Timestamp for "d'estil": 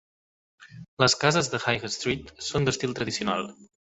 2.69-2.99